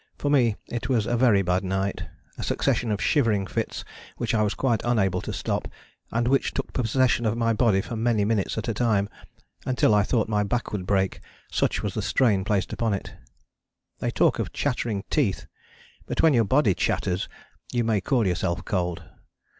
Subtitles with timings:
[0.17, 2.05] For me it was a very bad night:
[2.35, 3.85] a succession of shivering fits
[4.17, 5.67] which I was quite unable to stop,
[6.11, 9.09] and which took possession of my body for many minutes at a time
[9.63, 11.19] until I thought my back would break,
[11.51, 13.13] such was the strain placed upon it.
[13.99, 15.45] They talk of chattering teeth:
[16.07, 17.29] but when your body chatters
[17.71, 19.03] you may call yourself cold.